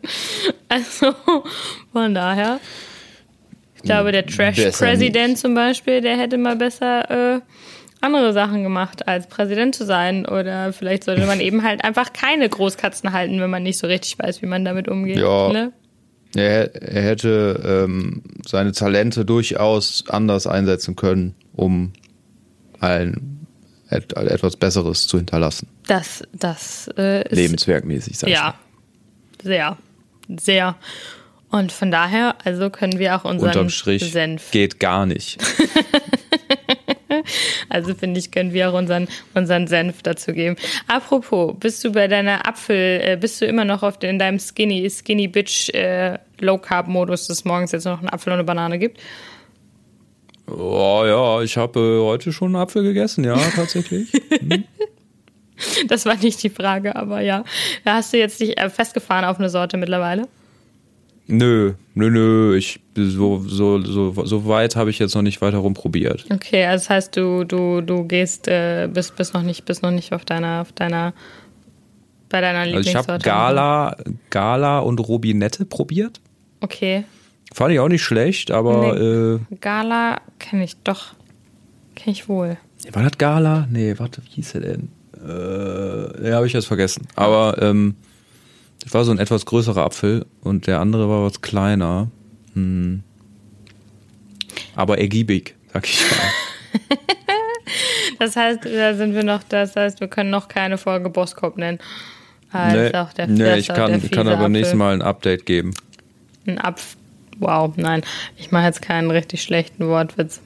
[0.68, 1.14] Also
[1.92, 2.60] von daher,
[3.76, 7.40] ich glaube, der Trash-Präsident zum Beispiel, der hätte mal besser äh,
[8.00, 10.26] andere Sachen gemacht, als Präsident zu sein.
[10.26, 14.18] Oder vielleicht sollte man eben halt einfach keine Großkatzen halten, wenn man nicht so richtig
[14.18, 15.18] weiß, wie man damit umgeht.
[15.18, 15.52] Ja.
[15.52, 15.72] Ne?
[16.34, 21.92] Er, er hätte ähm, seine Talente durchaus anders einsetzen können, um
[22.80, 23.46] ein
[23.90, 25.68] et, etwas Besseres zu hinterlassen.
[25.86, 28.54] Das, das äh, ist Lebenswerkmäßig, sag ich ja
[29.42, 29.76] sehr,
[30.36, 30.76] sehr.
[31.50, 33.30] Und von daher, also können wir auch mal.
[33.30, 34.50] unseren Unterm Strich Senf.
[34.50, 35.38] geht gar nicht.
[37.68, 40.56] Also finde ich, können wir auch unseren, unseren Senf dazu geben.
[40.86, 44.88] Apropos, bist du bei deiner Apfel, äh, bist du immer noch auf in deinem Skinny,
[44.90, 48.44] Skinny Bitch äh, Low Carb Modus, dass es morgens jetzt noch einen Apfel und eine
[48.44, 49.00] Banane gibt?
[50.50, 54.10] Oh ja, ich habe äh, heute schon einen Apfel gegessen, ja, tatsächlich.
[55.88, 57.42] Das war nicht die Frage, aber ja.
[57.84, 60.28] Da hast du jetzt dich äh, festgefahren auf eine Sorte mittlerweile?
[61.28, 65.58] Nö, nö, nö, ich so, so, so, so weit habe ich jetzt noch nicht weiter
[65.58, 66.24] rumprobiert.
[66.32, 69.90] Okay, also das heißt, du, du, du gehst, äh, bist, bist noch nicht, bist noch
[69.92, 71.12] nicht auf deiner, auf deiner,
[72.28, 73.12] bei deiner Also ich Lieblingssorte.
[73.12, 73.96] habe Gala,
[74.30, 76.20] Gala und Robinette probiert.
[76.60, 77.04] Okay.
[77.54, 81.14] Fand ich auch nicht schlecht, aber äh, Gala kenne ich doch.
[81.94, 82.58] Kenne ich wohl.
[82.92, 83.66] War das Gala?
[83.70, 84.88] Nee, warte, wie hieß er denn?
[85.14, 87.06] Äh, den habe ich jetzt vergessen.
[87.16, 87.96] Aber ähm,
[88.82, 92.10] das war so ein etwas größerer Apfel und der andere war was kleiner.
[92.54, 93.02] Hm.
[94.74, 96.98] Aber ergiebig, sag ich mal.
[98.18, 101.78] Das heißt, da sind wir noch, das heißt, wir können noch keine Folge Boskop nennen.
[102.50, 102.70] Ah,
[103.02, 104.78] auch der, nee ich kann, kann aber nächstes Apfel.
[104.78, 105.74] Mal ein Update geben.
[106.46, 106.96] Ein Apf.
[107.38, 108.02] Wow, nein.
[108.36, 110.40] Ich mache jetzt keinen richtig schlechten Wortwitz.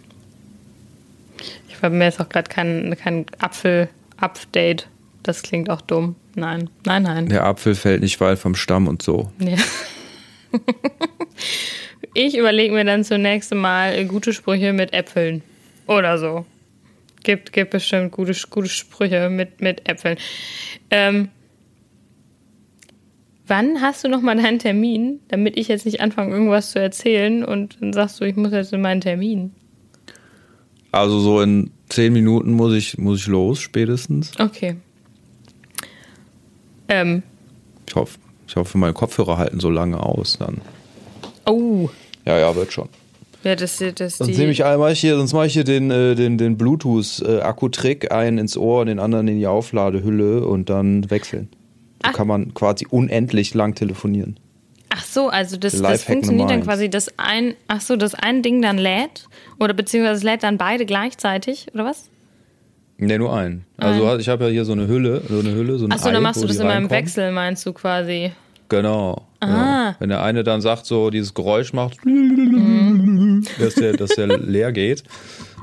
[1.68, 4.88] Ich habe mir jetzt auch gerade kein, kein Apfel-Update.
[5.22, 6.16] Das klingt auch dumm.
[6.34, 7.28] Nein, nein, nein.
[7.28, 9.30] Der Apfel fällt nicht weit vom Stamm und so.
[9.38, 9.56] Ja.
[12.14, 15.42] Ich überlege mir dann zunächst mal gute Sprüche mit Äpfeln.
[15.86, 16.44] Oder so.
[17.24, 20.18] Gibt, gibt bestimmt gute, gute Sprüche mit, mit Äpfeln.
[20.90, 21.28] Ähm,
[23.46, 27.78] wann hast du nochmal deinen Termin, damit ich jetzt nicht anfange, irgendwas zu erzählen und
[27.80, 29.54] dann sagst du, ich muss jetzt in meinen Termin?
[30.90, 34.38] Also so in zehn Minuten muss ich, muss ich los, spätestens.
[34.38, 34.76] Okay.
[36.92, 37.22] Ähm,
[37.88, 40.60] Ich hoffe, ich hoffe, meine Kopfhörer halten so lange aus dann.
[41.46, 41.88] oh.
[42.24, 42.88] Ja, ja, wird schon.
[43.42, 46.38] Ja, das, das Sonst nehme ich einmal hier, sonst mache ich hier den, äh, den,
[46.38, 51.48] den Bluetooth-Akku-Trick, einen ins Ohr und den anderen in die Aufladehülle und dann wechseln.
[51.50, 52.12] So Ach.
[52.12, 54.38] kann man quasi unendlich lang telefonieren.
[54.90, 58.62] Ach so, also das, das funktioniert dann quasi, dass ein, ach so, das ein Ding
[58.62, 59.26] dann lädt
[59.58, 62.10] oder beziehungsweise es lädt dann beide gleichzeitig oder was?
[62.98, 63.64] Ne, nur einen.
[63.78, 66.08] Also ich habe ja hier so eine Hülle, so eine Hülle, so ein Ach so,
[66.08, 66.90] Ei, dann machst du das immer im reinkommen.
[67.02, 68.32] Wechsel, meinst du quasi?
[68.68, 69.26] Genau.
[69.42, 69.96] Ja.
[69.98, 73.44] Wenn der eine dann sagt, so dieses Geräusch macht, Mhm.
[73.58, 75.02] dass, der, dass der leer geht,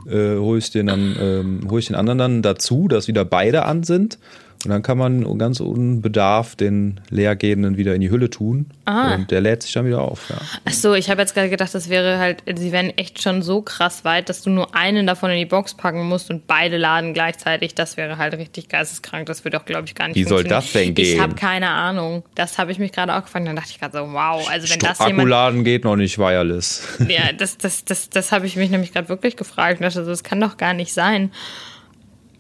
[0.08, 3.66] äh, hole ich den dann, ähm, hole ich den anderen dann dazu, dass wieder beide
[3.66, 4.18] an sind.
[4.66, 8.66] Und dann kann man ganz unbedarft den Leergehenden wieder in die Hülle tun.
[8.84, 9.16] Ah.
[9.16, 10.30] Und der lädt sich dann wieder auf.
[10.30, 10.36] Ja.
[10.66, 13.62] Ach so, ich habe jetzt gerade gedacht, das wäre halt, sie wären echt schon so
[13.62, 17.14] krass weit, dass du nur einen davon in die Box packen musst und beide laden
[17.14, 17.74] gleichzeitig.
[17.74, 19.28] Das wäre halt richtig geisteskrank.
[19.28, 21.16] Das würde auch, glaube ich, gar nicht Wie soll das denn gehen?
[21.16, 22.24] Ich habe keine Ahnung.
[22.36, 23.48] Das habe ich mich gerade auch gefragt.
[23.48, 24.46] Dann dachte ich gerade so, wow.
[24.50, 26.86] Also wenn das jemand Akkuladen geht noch nicht wireless.
[27.08, 29.82] Ja, das, das, das, das habe ich mich nämlich gerade wirklich gefragt.
[29.82, 31.32] Dachte, so, das kann doch gar nicht sein.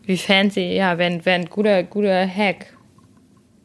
[0.10, 2.74] Wie fancy, ja, wär ein guter, guter Hack.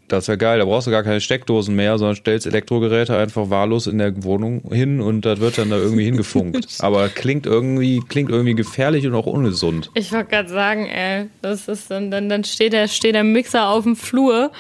[0.09, 0.59] Das wäre geil.
[0.59, 4.61] Da brauchst du gar keine Steckdosen mehr, sondern stellst Elektrogeräte einfach wahllos in der Wohnung
[4.70, 6.66] hin und das wird dann da irgendwie hingefunkt.
[6.80, 9.90] Aber klingt irgendwie, klingt irgendwie gefährlich und auch ungesund.
[9.94, 13.70] Ich wollte gerade sagen, ey, das ist dann, dann, dann steht, der, steht der Mixer
[13.70, 14.52] auf dem Flur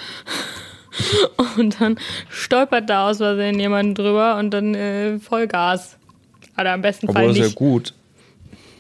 [1.58, 1.98] und dann
[2.30, 5.98] stolpert da aus Versehen jemand drüber und dann äh, Vollgas.
[6.58, 7.56] Oder am besten Obwohl Fall das ist ja nicht.
[7.56, 7.92] gut.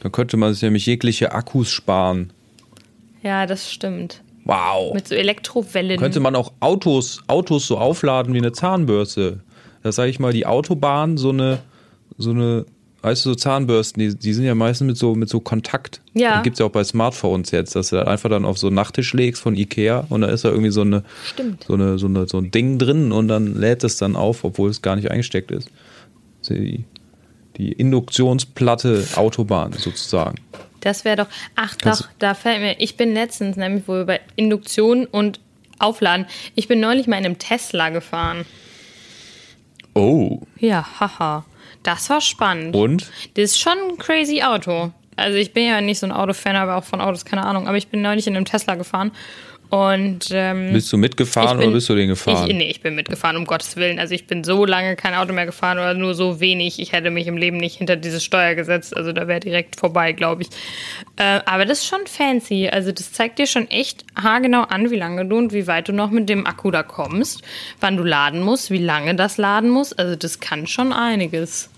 [0.00, 2.32] Dann könnte man sich nämlich jegliche Akkus sparen.
[3.24, 4.22] Ja, das stimmt.
[4.44, 4.92] Wow.
[4.92, 5.98] Mit so Elektrowellen.
[5.98, 9.40] Könnte man auch Autos, Autos so aufladen wie eine Zahnbürste.
[9.82, 11.60] Da sage ich mal, die Autobahn so eine,
[12.18, 12.66] so eine,
[13.00, 16.02] weißt du, so Zahnbürsten, die, die sind ja meistens mit so, mit so Kontakt.
[16.12, 16.38] Ja.
[16.38, 18.66] Die gibt es ja auch bei Smartphones jetzt, dass du da einfach dann auf so
[18.66, 21.64] einen Nachttisch legst von Ikea und da ist da irgendwie so eine, Stimmt.
[21.64, 24.68] so eine, so eine, so ein Ding drin und dann lädt es dann auf, obwohl
[24.68, 25.70] es gar nicht eingesteckt ist.
[26.50, 26.84] Die,
[27.56, 30.36] die Induktionsplatte Autobahn sozusagen.
[30.80, 31.26] Das wäre doch.
[31.56, 32.76] Ach Kannst doch, da fällt mir.
[32.78, 35.40] Ich bin letztens nämlich wohl bei Induktion und
[35.78, 36.26] Aufladen.
[36.54, 38.44] Ich bin neulich mal in einem Tesla gefahren.
[39.94, 40.40] Oh.
[40.58, 41.44] Ja, haha.
[41.82, 42.74] Das war spannend.
[42.76, 43.10] Und?
[43.34, 44.92] Das ist schon ein crazy Auto.
[45.16, 47.68] Also ich bin ja nicht so ein Autofan, aber auch von Autos keine Ahnung.
[47.68, 49.12] Aber ich bin neulich in einem Tesla gefahren
[49.70, 52.48] und ähm, Bist du mitgefahren bin- oder bist du den gefahren?
[52.48, 53.98] Ich, nee, ich bin mitgefahren, um Gottes Willen.
[53.98, 56.78] Also ich bin so lange kein Auto mehr gefahren oder nur so wenig.
[56.78, 58.96] Ich hätte mich im Leben nicht hinter dieses Steuer gesetzt.
[58.96, 60.48] Also da wäre direkt vorbei, glaube ich.
[61.16, 62.68] Äh, aber das ist schon fancy.
[62.68, 65.92] Also das zeigt dir schon echt haargenau an, wie lange du und wie weit du
[65.92, 67.42] noch mit dem Akku da kommst,
[67.80, 69.92] wann du laden musst, wie lange das laden muss.
[69.92, 71.70] Also das kann schon einiges.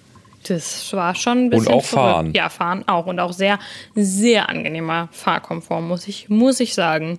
[0.48, 2.12] Das war schon ein bisschen auch verrückt.
[2.12, 2.32] fahren.
[2.34, 3.06] Ja, fahren auch.
[3.06, 3.58] Und auch sehr,
[3.94, 7.18] sehr angenehmer Fahrkomfort, muss ich, muss ich sagen.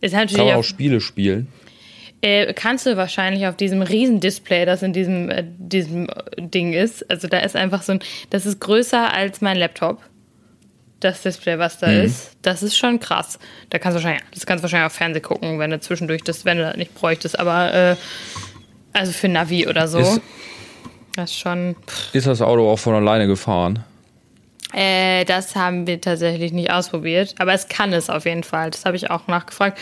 [0.00, 1.48] Ist natürlich Kann man auf- auch Spiele spielen.
[2.22, 7.08] äh, kannst du wahrscheinlich auf diesem Riesendisplay, das in diesem, äh, diesem äh, Ding ist.
[7.10, 10.00] Also da ist einfach so ein, das ist größer als mein Laptop.
[11.00, 13.38] Das Display, was da ist, das ist schon krass.
[13.70, 16.44] Da kannst du wahrscheinlich, das kannst du wahrscheinlich auf Fernsehen gucken, wenn du zwischendurch das,
[16.44, 17.38] wenn du das nicht bräuchtest.
[17.38, 17.96] Aber äh,
[18.92, 20.00] also für Navi oder so.
[20.00, 20.20] Ist-
[21.14, 21.76] das ist schon.
[21.86, 22.14] Pff.
[22.16, 23.84] Ist das Auto auch von alleine gefahren?
[24.72, 28.70] Äh, das haben wir tatsächlich nicht ausprobiert, aber es kann es auf jeden Fall.
[28.70, 29.78] Das habe ich auch nachgefragt.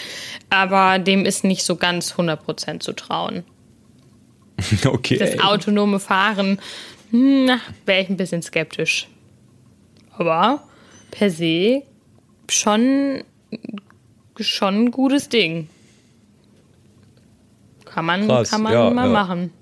[0.48, 3.44] Aber dem ist nicht so ganz 100% zu trauen.
[4.86, 5.18] Okay.
[5.18, 6.58] Das autonome Fahren,
[7.10, 7.50] hm,
[7.84, 9.08] wäre ich ein bisschen skeptisch.
[10.12, 10.62] Aber
[11.10, 11.82] per se
[12.48, 13.22] schon,
[14.38, 15.68] schon ein gutes Ding.
[17.84, 19.12] Kann man, Krass, kann man ja, mal ja.
[19.12, 19.52] machen.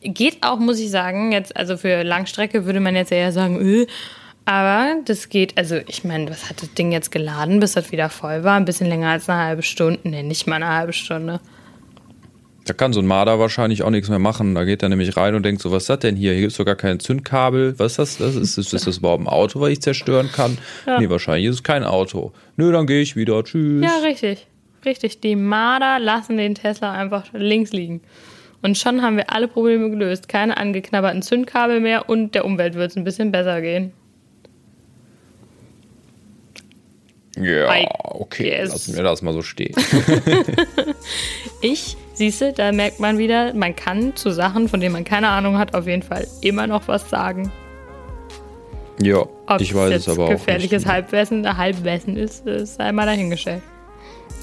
[0.00, 3.86] Geht auch, muss ich sagen, jetzt, also für Langstrecke würde man jetzt eher sagen, öh,
[4.48, 8.08] aber das geht, also ich meine, was hat das Ding jetzt geladen, bis das wieder
[8.08, 8.56] voll war?
[8.56, 10.00] Ein bisschen länger als eine halbe Stunde.
[10.04, 11.40] Nee, nicht mal eine halbe Stunde.
[12.64, 14.54] Da kann so ein Marder wahrscheinlich auch nichts mehr machen.
[14.54, 16.32] Da geht er nämlich rein und denkt so, was ist das denn hier?
[16.32, 17.78] Hier gibt es sogar kein Zündkabel.
[17.78, 18.16] Was ist das?
[18.16, 20.56] das ist, ist, ist das überhaupt ein Auto, was ich zerstören kann?
[20.98, 22.32] Nee, wahrscheinlich ist es kein Auto.
[22.56, 23.44] Nö, dann gehe ich wieder.
[23.44, 23.84] Tschüss.
[23.84, 24.46] Ja, richtig.
[24.82, 25.20] Richtig.
[25.20, 28.00] Die Marder lassen den Tesla einfach links liegen.
[28.62, 30.30] Und schon haben wir alle Probleme gelöst.
[30.30, 33.92] Keine angeknabberten Zündkabel mehr und der Umwelt wird es ein bisschen besser gehen.
[37.40, 38.50] Ja, I okay.
[38.50, 38.70] guess.
[38.70, 39.74] Lassen wir das mal so stehen.
[41.60, 45.58] Ich, siehste, da merkt man wieder, man kann zu Sachen, von denen man keine Ahnung
[45.58, 47.50] hat, auf jeden Fall immer noch was sagen.
[49.00, 50.92] ja, Ob ich weiß jetzt es aber auch gefährliches nicht.
[50.92, 53.62] Halbwissen, Halbwissen ist, ist einmal dahingestellt.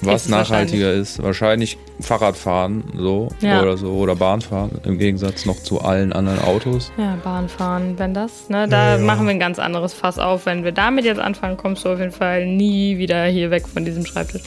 [0.01, 3.62] Was ist nachhaltiger ist, wahrscheinlich Fahrradfahren so Ja.
[3.62, 6.91] oder so oder Bahnfahren im Gegensatz noch zu allen anderen Autos.
[6.97, 9.01] Ja, Bahnfahren, wenn das, ne, da ja.
[9.01, 10.45] machen wir ein ganz anderes Fass auf.
[10.45, 13.86] Wenn wir damit jetzt anfangen, kommst du auf jeden Fall nie wieder hier weg von
[13.86, 14.41] diesem Schreibtisch.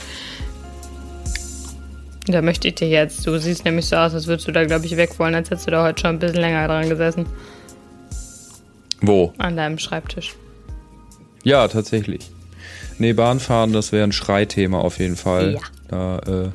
[2.26, 4.84] Da möchte ich dir jetzt, du siehst nämlich so aus, als würdest du da, glaube
[4.84, 7.24] ich, weg wollen, als hättest du da heute schon ein bisschen länger dran gesessen,
[9.00, 9.32] Wo?
[9.38, 10.34] an deinem Schreibtisch.
[11.42, 12.28] Ja, tatsächlich.
[12.98, 15.54] Nee, Bahnfahren, das wäre ein Schreithema auf jeden Fall.
[15.54, 15.60] Ja.
[15.88, 16.50] Da, äh,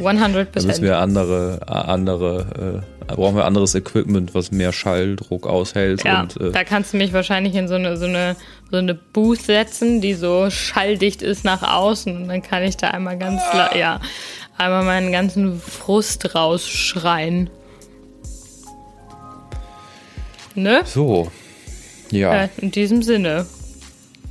[0.04, 6.04] 100 da müssen wir andere, andere, äh, brauchen wir anderes Equipment, was mehr Schalldruck aushält.
[6.04, 8.36] Ja, und, äh, da kannst du mich wahrscheinlich in so eine, so, eine,
[8.70, 12.16] so eine Booth setzen, die so schalldicht ist nach außen.
[12.16, 14.00] Und dann kann ich da einmal ganz, la- ja,
[14.56, 17.50] einmal meinen ganzen Frust rausschreien.
[20.54, 20.80] Ne?
[20.84, 21.30] so.
[22.10, 23.46] Ja, Äh, in diesem Sinne,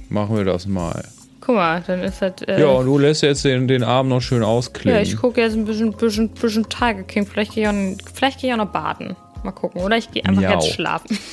[0.10, 1.06] machen wir das mal.
[1.48, 2.34] Guck mal, dann ist das.
[2.46, 4.98] Äh, Ja, und du lässt jetzt den, den Abend noch schön ausklingen.
[4.98, 7.26] ja, ich gucke jetzt ein bisschen, bisschen, bisschen Tiger King.
[7.26, 9.16] Vielleicht gehe ich, auch- vielleicht gehe ich auch noch baden.
[9.44, 9.82] Mal gucken.
[9.82, 10.52] Oder ich gehe einfach Miau.
[10.52, 11.18] jetzt schlafen.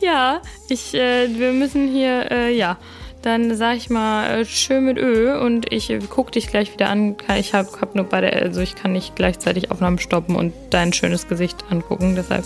[0.00, 2.76] ja, ich, äh, wir müssen hier, äh, ja.
[3.22, 6.88] Dann sag ich mal äh, schön mit Ö und ich äh, guck dich gleich wieder
[6.88, 7.16] an.
[7.38, 10.94] Ich habe hab nur bei der, also ich kann nicht gleichzeitig Aufnahmen stoppen und dein
[10.94, 12.44] schönes Gesicht angucken, deshalb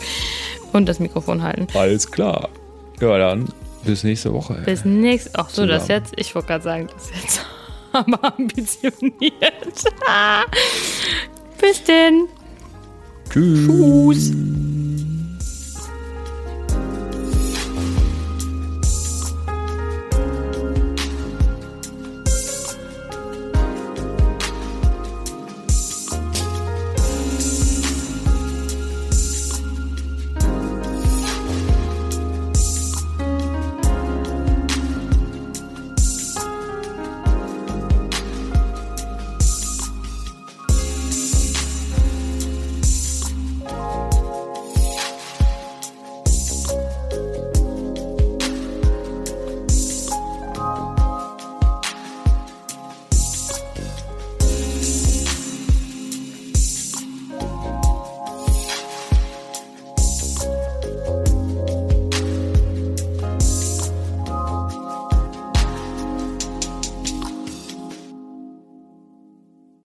[0.72, 1.68] und das Mikrofon halten.
[1.74, 2.48] Alles klar.
[3.00, 3.48] Ja, dann
[3.84, 4.54] bis nächste Woche.
[4.64, 5.34] Bis nächstes.
[5.34, 6.12] Ach so, das jetzt.
[6.16, 7.46] Ich wollte gerade sagen, das jetzt
[7.92, 9.14] aber ambitioniert.
[11.60, 12.28] Bis denn.
[13.30, 13.66] Tschüss.
[13.66, 14.73] Tschüss.